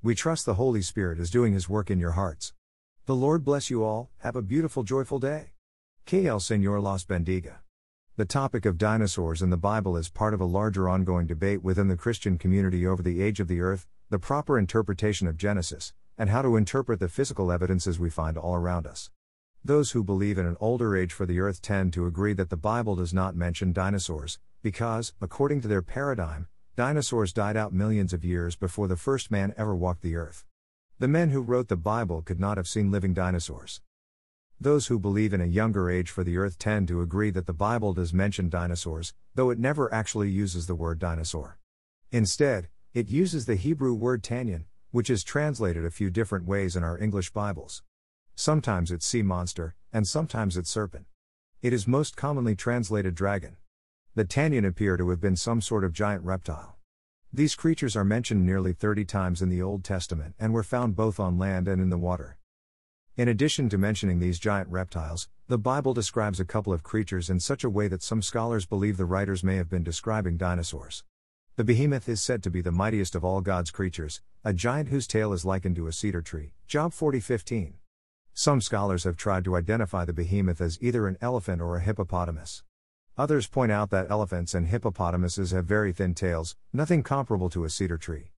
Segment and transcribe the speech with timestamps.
[0.00, 2.52] We trust the Holy Spirit is doing His work in your hearts.
[3.06, 5.54] The Lord bless you all, have a beautiful, joyful day.
[6.06, 7.56] Que el Señor los bendiga.
[8.16, 11.88] The topic of dinosaurs in the Bible is part of a larger ongoing debate within
[11.88, 16.30] the Christian community over the age of the earth, the proper interpretation of Genesis, and
[16.30, 19.10] how to interpret the physical evidences we find all around us.
[19.64, 22.56] Those who believe in an older age for the earth tend to agree that the
[22.56, 26.46] Bible does not mention dinosaurs, because, according to their paradigm,
[26.78, 30.44] Dinosaurs died out millions of years before the first man ever walked the earth.
[31.00, 33.80] The men who wrote the Bible could not have seen living dinosaurs.
[34.60, 37.52] Those who believe in a younger age for the earth tend to agree that the
[37.52, 41.58] Bible does mention dinosaurs, though it never actually uses the word dinosaur.
[42.12, 46.84] Instead, it uses the Hebrew word tanniyn, which is translated a few different ways in
[46.84, 47.82] our English Bibles.
[48.36, 51.06] Sometimes it's sea monster, and sometimes it's serpent.
[51.60, 53.56] It is most commonly translated dragon.
[54.18, 56.76] The Tanniyn appear to have been some sort of giant reptile.
[57.32, 61.20] These creatures are mentioned nearly 30 times in the Old Testament and were found both
[61.20, 62.36] on land and in the water.
[63.16, 67.38] In addition to mentioning these giant reptiles, the Bible describes a couple of creatures in
[67.38, 71.04] such a way that some scholars believe the writers may have been describing dinosaurs.
[71.54, 75.06] The behemoth is said to be the mightiest of all God's creatures, a giant whose
[75.06, 76.54] tail is likened to a cedar tree.
[76.66, 77.74] Job 40:15.
[78.34, 82.64] Some scholars have tried to identify the behemoth as either an elephant or a hippopotamus.
[83.18, 87.68] Others point out that elephants and hippopotamuses have very thin tails, nothing comparable to a
[87.68, 88.30] cedar tree.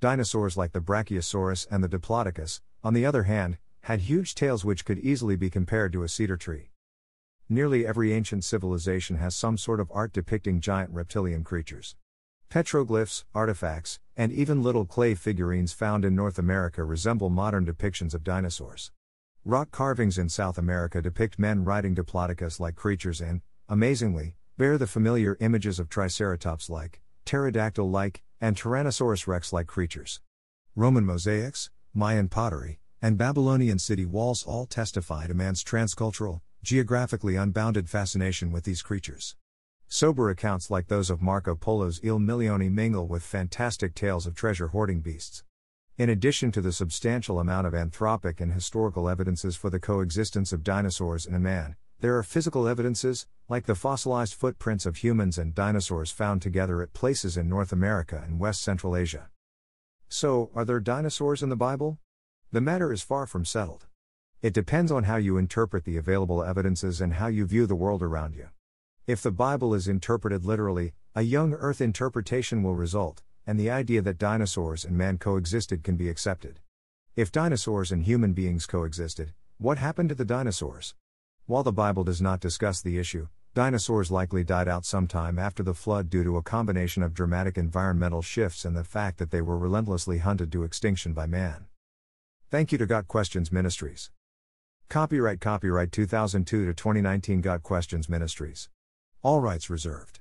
[0.00, 4.84] Dinosaurs like the Brachiosaurus and the Diplodocus, on the other hand, had huge tails which
[4.84, 6.70] could easily be compared to a cedar tree.
[7.48, 11.94] Nearly every ancient civilization has some sort of art depicting giant reptilian creatures.
[12.50, 18.24] Petroglyphs, artifacts, and even little clay figurines found in North America resemble modern depictions of
[18.24, 18.90] dinosaurs.
[19.44, 24.86] Rock carvings in South America depict men riding diplodocus like creatures and, amazingly, bear the
[24.86, 30.20] familiar images of Triceratops like, pterodactyl like, and Tyrannosaurus rex like creatures.
[30.76, 37.88] Roman mosaics, Mayan pottery, and Babylonian city walls all testify to man's transcultural, geographically unbounded
[37.88, 39.36] fascination with these creatures.
[39.88, 44.68] Sober accounts like those of Marco Polo's Il Milione mingle with fantastic tales of treasure
[44.68, 45.44] hoarding beasts.
[45.96, 50.64] In addition to the substantial amount of anthropic and historical evidences for the coexistence of
[50.64, 55.54] dinosaurs and a man, there are physical evidences, like the fossilized footprints of humans and
[55.54, 59.30] dinosaurs found together at places in North America and West Central Asia.
[60.10, 61.98] So, are there dinosaurs in the Bible?
[62.52, 63.86] The matter is far from settled.
[64.42, 68.02] It depends on how you interpret the available evidences and how you view the world
[68.02, 68.50] around you.
[69.06, 74.02] If the Bible is interpreted literally, a young earth interpretation will result, and the idea
[74.02, 76.60] that dinosaurs and man coexisted can be accepted.
[77.16, 80.94] If dinosaurs and human beings coexisted, what happened to the dinosaurs?
[81.46, 85.74] While the Bible does not discuss the issue, dinosaurs likely died out sometime after the
[85.74, 89.58] flood due to a combination of dramatic environmental shifts and the fact that they were
[89.58, 91.66] relentlessly hunted to extinction by man.
[92.50, 94.10] Thank you to Got Questions Ministries.
[94.88, 98.70] Copyright Copyright 2002 to 2019 Got Questions Ministries.
[99.22, 100.20] All rights reserved.